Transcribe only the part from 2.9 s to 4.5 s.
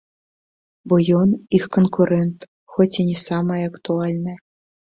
і не самае актуальнае.